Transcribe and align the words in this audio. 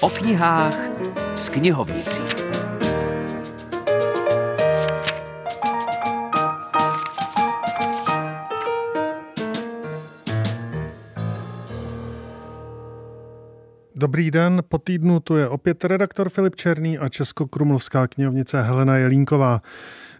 O 0.00 0.10
knihách 0.10 0.76
s 1.34 1.48
knihovnicí. 1.48 2.22
Dobrý 13.96 14.30
den, 14.30 14.62
po 14.68 14.78
týdnu 14.78 15.20
tu 15.20 15.36
je 15.36 15.48
opět 15.48 15.84
redaktor 15.84 16.28
Filip 16.28 16.56
Černý 16.56 16.98
a 16.98 17.08
Českokrumlovská 17.08 18.06
knihovnice 18.06 18.62
Helena 18.62 18.96
Jelínková. 18.96 19.62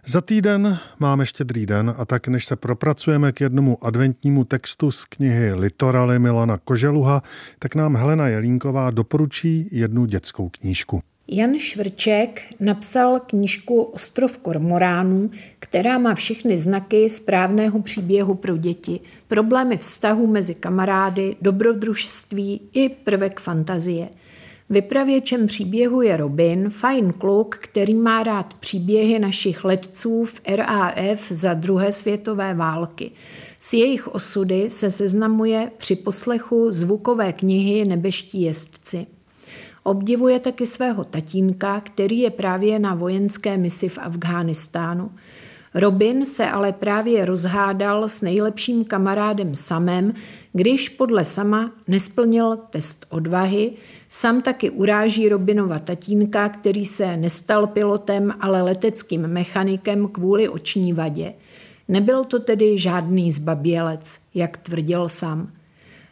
Za 0.07 0.21
týden 0.21 0.77
máme 0.99 1.25
štědrý 1.25 1.65
den 1.65 1.95
a 1.97 2.05
tak 2.05 2.27
než 2.27 2.45
se 2.45 2.55
propracujeme 2.55 3.31
k 3.31 3.41
jednomu 3.41 3.77
adventnímu 3.85 4.43
textu 4.43 4.91
z 4.91 5.05
knihy 5.05 5.53
Litoraly 5.53 6.19
Milana 6.19 6.57
Koželuha, 6.57 7.23
tak 7.59 7.75
nám 7.75 7.95
Helena 7.95 8.27
Jelínková 8.27 8.91
doporučí 8.91 9.69
jednu 9.71 10.05
dětskou 10.05 10.49
knížku. 10.49 11.01
Jan 11.27 11.59
Švrček 11.59 12.41
napsal 12.59 13.19
knížku 13.19 13.81
Ostrov 13.81 14.37
kormoránů, 14.37 15.31
která 15.59 15.97
má 15.97 16.15
všechny 16.15 16.57
znaky 16.57 17.09
správného 17.09 17.81
příběhu 17.81 18.35
pro 18.35 18.57
děti, 18.57 18.99
problémy 19.27 19.77
vztahu 19.77 20.27
mezi 20.27 20.55
kamarády, 20.55 21.35
dobrodružství 21.41 22.61
i 22.73 22.89
prvek 22.89 23.39
fantazie. 23.39 24.09
Vypravěčem 24.69 25.47
příběhu 25.47 26.01
je 26.01 26.17
Robin, 26.17 26.69
fajn 26.69 27.13
kluk, 27.13 27.57
který 27.61 27.93
má 27.93 28.23
rád 28.23 28.53
příběhy 28.53 29.19
našich 29.19 29.63
letců 29.63 30.25
v 30.25 30.41
RAF 30.55 31.31
za 31.31 31.53
druhé 31.53 31.91
světové 31.91 32.53
války. 32.53 33.11
S 33.59 33.73
jejich 33.73 34.07
osudy 34.07 34.69
se 34.69 34.91
seznamuje 34.91 35.71
při 35.77 35.95
poslechu 35.95 36.71
zvukové 36.71 37.33
knihy 37.33 37.85
Nebeští 37.85 38.41
jezdci. 38.41 39.07
Obdivuje 39.83 40.39
taky 40.39 40.65
svého 40.65 41.03
tatínka, 41.03 41.81
který 41.81 42.19
je 42.19 42.29
právě 42.29 42.79
na 42.79 42.93
vojenské 42.93 43.57
misi 43.57 43.89
v 43.89 43.97
Afghánistánu. 43.97 45.11
Robin 45.73 46.25
se 46.25 46.49
ale 46.49 46.71
právě 46.71 47.25
rozhádal 47.25 48.09
s 48.09 48.21
nejlepším 48.21 48.85
kamarádem 48.85 49.55
Samem, 49.55 50.13
když 50.53 50.89
podle 50.89 51.25
Sama 51.25 51.71
nesplnil 51.87 52.57
test 52.69 53.05
odvahy, 53.09 53.71
Sam 54.17 54.41
taky 54.41 54.69
uráží 54.69 55.29
Robinova 55.29 55.79
tatínka, 55.79 56.49
který 56.49 56.85
se 56.85 57.17
nestal 57.17 57.67
pilotem, 57.67 58.33
ale 58.39 58.61
leteckým 58.61 59.21
mechanikem 59.21 60.07
kvůli 60.07 60.49
oční 60.49 60.93
vadě. 60.93 61.33
Nebyl 61.87 62.23
to 62.23 62.39
tedy 62.39 62.77
žádný 62.77 63.31
zbabělec, 63.31 64.19
jak 64.33 64.57
tvrdil 64.57 65.07
Sam. 65.07 65.51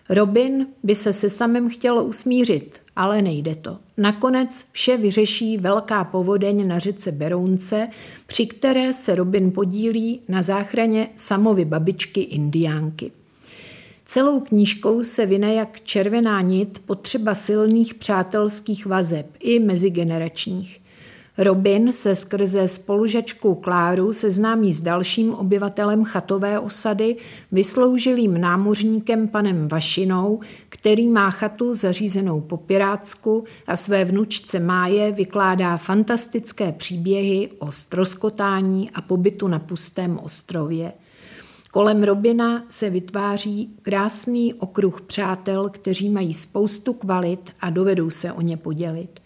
Robin 0.10 0.68
by 0.84 0.96
se 0.96 1.14
se 1.14 1.30
samým 1.30 1.70
chtěl 1.70 2.00
usmířit, 2.00 2.82
ale 2.96 3.22
nejde 3.22 3.56
to. 3.56 3.78
Nakonec 3.98 4.70
vše 4.72 4.98
vyřeší 4.98 5.58
velká 5.58 6.04
povodeň 6.04 6.68
na 6.68 6.80
řece 6.80 7.12
Berounce, 7.12 7.88
při 8.28 8.46
které 8.46 8.94
se 8.94 9.16
Robin 9.16 9.52
podílí 9.52 10.22
na 10.28 10.42
záchraně 10.42 11.10
samovy 11.16 11.66
babičky 11.66 12.22
Indiánky. 12.22 13.12
Celou 14.06 14.40
knížkou 14.40 15.04
se 15.04 15.26
vyne 15.26 15.54
jak 15.54 15.82
červená 15.82 16.42
nit 16.42 16.82
potřeba 16.86 17.36
silných 17.36 17.94
přátelských 17.94 18.86
vazeb 18.86 19.28
i 19.40 19.60
mezigeneračních. 19.60 20.80
Robin 21.38 21.94
se 21.94 22.16
skrze 22.16 22.68
spolužačku 22.68 23.56
Kláru 23.56 24.14
seznámí 24.14 24.74
s 24.74 24.82
dalším 24.82 25.34
obyvatelem 25.34 26.04
chatové 26.04 26.60
osady, 26.60 27.16
vysloužilým 27.52 28.42
námořníkem 28.42 29.28
panem 29.28 29.68
Vašinou, 29.68 30.40
který 30.70 31.08
má 31.08 31.30
chatu 31.30 31.74
zařízenou 31.74 32.42
po 32.42 32.58
pirátsku 32.58 33.44
a 33.68 33.76
své 33.76 34.06
vnučce 34.06 34.60
Máje 34.60 35.12
vykládá 35.12 35.78
fantastické 35.78 36.72
příběhy 36.72 37.50
o 37.60 37.72
stroskotání 37.72 38.90
a 38.92 39.02
pobytu 39.02 39.48
na 39.48 39.60
pustém 39.60 40.20
ostrově. 40.24 40.94
Kolem 41.74 42.04
Robina 42.04 42.64
se 42.70 42.90
vytváří 42.90 43.76
krásný 43.82 44.54
okruh 44.54 45.02
přátel, 45.02 45.70
kteří 45.70 46.10
mají 46.10 46.34
spoustu 46.34 46.94
kvalit 46.94 47.52
a 47.62 47.70
dovedou 47.70 48.10
se 48.10 48.32
o 48.32 48.42
ně 48.42 48.58
podělit. 48.58 49.20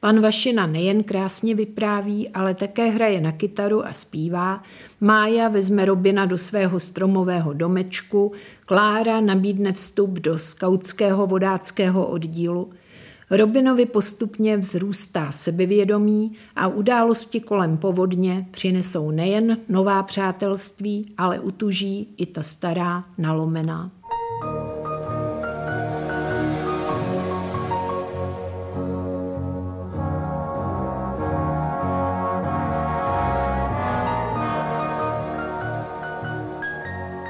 Pan 0.00 0.20
Vašina 0.20 0.66
nejen 0.66 1.02
krásně 1.02 1.54
vypráví, 1.54 2.28
ale 2.28 2.54
také 2.54 2.90
hraje 2.90 3.20
na 3.20 3.32
kytaru 3.32 3.86
a 3.86 3.92
zpívá. 3.92 4.60
Mája 5.00 5.48
vezme 5.48 5.84
Robina 5.84 6.26
do 6.26 6.38
svého 6.38 6.80
stromového 6.80 7.52
domečku, 7.52 8.32
Klára 8.66 9.20
nabídne 9.20 9.72
vstup 9.72 10.10
do 10.10 10.38
skautského 10.38 11.26
vodáckého 11.26 12.06
oddílu. 12.06 12.70
Robinovi 13.32 13.86
postupně 13.86 14.56
vzrůstá 14.56 15.32
sebevědomí 15.32 16.32
a 16.56 16.68
události 16.68 17.40
kolem 17.40 17.76
povodně 17.76 18.48
přinesou 18.50 19.10
nejen 19.10 19.58
nová 19.68 20.02
přátelství, 20.02 21.14
ale 21.18 21.40
utuží 21.40 22.14
i 22.16 22.26
ta 22.26 22.42
stará 22.42 23.04
nalomená. 23.18 23.90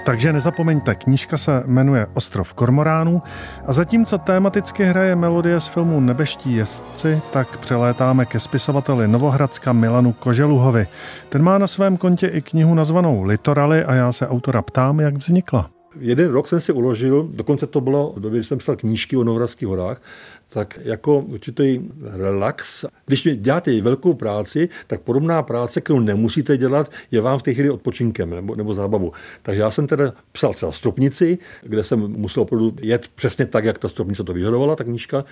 Takže 0.04 0.32
nezapomeňte, 0.32 0.94
knížka 0.94 1.36
se 1.38 1.62
jmenuje 1.66 2.06
Ostrov 2.14 2.54
Kormoránů 2.54 3.22
a 3.66 3.72
zatímco 3.72 4.18
tematicky 4.18 4.84
hraje 4.84 5.16
melodie 5.16 5.60
z 5.60 5.66
filmu 5.66 6.00
Nebeští 6.00 6.56
jezdci, 6.56 7.20
tak 7.32 7.58
přelétáme 7.58 8.26
ke 8.26 8.40
spisovateli 8.40 9.08
Novohradska 9.08 9.72
Milanu 9.72 10.12
Koželuhovi. 10.12 10.86
Ten 11.28 11.42
má 11.42 11.58
na 11.58 11.66
svém 11.66 11.96
kontě 11.96 12.26
i 12.26 12.42
knihu 12.42 12.74
nazvanou 12.74 13.22
Litoraly 13.22 13.84
a 13.84 13.94
já 13.94 14.12
se 14.12 14.28
autora 14.28 14.62
ptám, 14.62 15.00
jak 15.00 15.14
vznikla. 15.14 15.70
Jeden 16.00 16.32
rok 16.32 16.48
jsem 16.48 16.60
si 16.60 16.72
uložil, 16.72 17.28
dokonce 17.32 17.66
to 17.66 17.80
bylo 17.80 18.12
v 18.16 18.20
době, 18.20 18.38
kdy 18.38 18.44
jsem 18.44 18.58
psal 18.58 18.76
knížky 18.76 19.16
o 19.16 19.24
Novohradských 19.24 19.68
horách, 19.68 20.02
tak 20.48 20.78
jako 20.82 21.18
určitý 21.18 21.80
relax. 22.12 22.84
Když 23.06 23.28
děláte 23.36 23.80
velkou 23.80 24.14
práci, 24.14 24.68
tak 24.86 25.00
podobná 25.00 25.42
práce, 25.42 25.80
kterou 25.80 26.00
nemusíte 26.00 26.56
dělat, 26.56 26.92
je 27.10 27.20
vám 27.20 27.38
v 27.38 27.42
té 27.42 27.54
chvíli 27.54 27.70
odpočinkem 27.70 28.30
nebo, 28.30 28.54
nebo 28.54 28.74
zábavu. 28.74 29.12
Takže 29.42 29.60
já 29.60 29.70
jsem 29.70 29.86
teda 29.86 30.12
psal 30.32 30.54
třeba 30.54 30.72
stropnici, 30.72 31.38
kde 31.62 31.84
jsem 31.84 32.00
musel 32.00 32.42
opravdu 32.42 32.74
jet 32.82 33.08
přesně 33.08 33.46
tak, 33.46 33.64
jak 33.64 33.78
ta 33.78 33.88
stropnice 33.88 34.24
to 34.24 34.32
vyžadovala, 34.32 34.76
ta 34.76 34.84
knížka. 34.84 35.24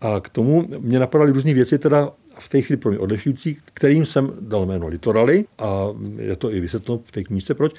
A 0.00 0.20
k 0.20 0.28
tomu 0.28 0.68
mě 0.78 0.98
napadaly 0.98 1.32
různé 1.32 1.54
věci, 1.54 1.78
teda 1.78 2.12
v 2.40 2.48
té 2.48 2.62
chvíli 2.62 2.76
pro 2.76 2.90
mě 2.90 2.98
odlišující, 2.98 3.56
kterým 3.74 4.06
jsem 4.06 4.32
dal 4.40 4.66
jméno 4.66 4.86
Litoraly 4.86 5.44
a 5.58 5.86
je 6.16 6.36
to 6.36 6.52
i 6.52 6.60
vysvětleno 6.60 7.00
v 7.04 7.12
té 7.12 7.24
knížce, 7.24 7.54
proč. 7.54 7.72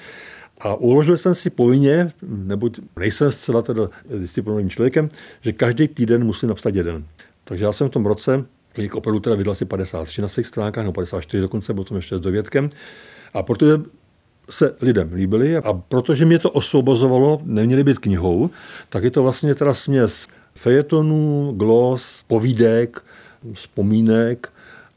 A 0.60 0.74
uložil 0.74 1.18
jsem 1.18 1.34
si 1.34 1.50
povinně, 1.50 2.12
neboť 2.22 2.80
nejsem 2.98 3.32
zcela 3.32 3.62
teda 3.62 3.88
disciplinovaným 4.18 4.70
člověkem, 4.70 5.10
že 5.40 5.52
každý 5.52 5.88
týden 5.88 6.24
musím 6.24 6.48
napsat 6.48 6.74
jeden. 6.74 7.04
Takže 7.44 7.64
já 7.64 7.72
jsem 7.72 7.88
v 7.88 7.90
tom 7.90 8.06
roce, 8.06 8.44
knih 8.72 8.94
opravdu 8.94 9.20
teda 9.20 9.36
vydal 9.36 9.52
asi 9.52 9.64
53 9.64 10.22
na 10.22 10.28
svých 10.28 10.46
stránkách, 10.46 10.84
nebo 10.84 10.92
54 10.92 11.40
dokonce, 11.40 11.74
byl 11.74 11.84
to 11.84 11.96
ještě 11.96 12.16
s 12.16 12.20
dovědkem. 12.20 12.70
A 13.34 13.42
protože 13.42 13.78
se 14.50 14.74
lidem 14.82 15.12
líbily 15.12 15.56
a 15.56 15.72
protože 15.72 16.24
mě 16.24 16.38
to 16.38 16.50
osvobozovalo, 16.50 17.40
neměly 17.44 17.84
být 17.84 17.98
knihou, 17.98 18.50
tak 18.88 19.04
je 19.04 19.10
to 19.10 19.22
vlastně 19.22 19.54
teda 19.54 19.74
směs 19.74 20.28
fejetonů, 20.54 21.52
glos, 21.56 22.24
povídek, 22.26 23.02
vzpomínek, 23.52 24.52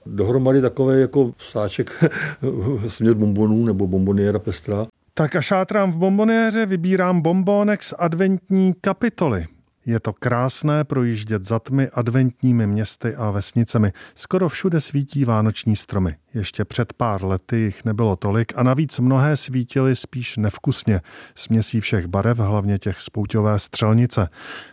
dohromady 0.05 0.61
takové 0.61 0.99
jako 0.99 1.33
sáček 1.51 2.03
směs 2.87 3.13
bombonů 3.13 3.65
nebo 3.65 3.87
bomboniera 3.87 4.39
pestra. 4.39 4.87
Tak 5.15 5.35
a 5.35 5.41
šátrám 5.41 5.91
v 5.91 5.97
bombonéře, 5.97 6.65
vybírám 6.65 7.21
bombonek 7.21 7.83
z 7.83 7.93
adventní 7.99 8.73
kapitoly. 8.81 9.47
Je 9.85 9.99
to 9.99 10.13
krásné 10.13 10.83
projíždět 10.83 11.43
za 11.43 11.59
tmy 11.59 11.89
adventními 11.89 12.67
městy 12.67 13.15
a 13.15 13.31
vesnicemi. 13.31 13.91
Skoro 14.15 14.49
všude 14.49 14.81
svítí 14.81 15.25
vánoční 15.25 15.75
stromy. 15.75 16.15
Ještě 16.33 16.65
před 16.65 16.93
pár 16.93 17.23
lety 17.23 17.57
jich 17.57 17.85
nebylo 17.85 18.15
tolik 18.15 18.53
a 18.55 18.63
navíc 18.63 18.99
mnohé 18.99 19.37
svítily 19.37 19.95
spíš 19.95 20.37
nevkusně. 20.37 21.01
Směsí 21.35 21.81
všech 21.81 22.07
barev, 22.07 22.37
hlavně 22.37 22.79
těch 22.79 23.01
spouťové 23.01 23.59
střelnice. 23.59 24.29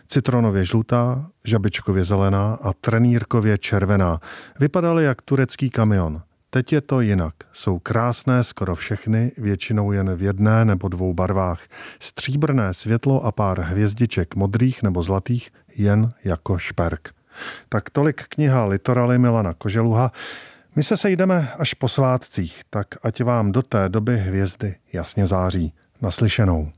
Citronově 0.07 0.65
žlutá, 0.65 1.29
žabičkově 1.43 2.03
zelená 2.03 2.53
a 2.61 2.73
trenýrkově 2.73 3.57
červená. 3.57 4.19
Vypadaly 4.59 5.03
jak 5.03 5.21
turecký 5.21 5.69
kamion. 5.69 6.21
Teď 6.53 6.73
je 6.73 6.81
to 6.81 7.01
jinak. 7.01 7.33
Jsou 7.53 7.79
krásné 7.79 8.43
skoro 8.43 8.75
všechny, 8.75 9.31
většinou 9.37 9.91
jen 9.91 10.15
v 10.15 10.21
jedné 10.21 10.65
nebo 10.65 10.87
dvou 10.87 11.13
barvách. 11.13 11.61
Stříbrné 11.99 12.73
světlo 12.73 13.25
a 13.25 13.31
pár 13.31 13.61
hvězdiček 13.61 14.35
modrých 14.35 14.83
nebo 14.83 15.03
zlatých 15.03 15.49
jen 15.75 16.13
jako 16.23 16.57
šperk. 16.57 17.13
Tak 17.69 17.89
tolik 17.89 18.23
kniha 18.23 18.65
Litoraly 18.65 19.19
Milana 19.19 19.53
Koželuha. 19.53 20.11
My 20.75 20.83
se 20.83 20.97
sejdeme 20.97 21.51
až 21.59 21.73
po 21.73 21.87
svátcích, 21.87 22.61
tak 22.69 22.87
ať 23.03 23.23
vám 23.23 23.51
do 23.51 23.61
té 23.61 23.89
doby 23.89 24.17
hvězdy 24.17 24.75
jasně 24.93 25.27
září. 25.27 25.73
Naslyšenou. 26.01 26.71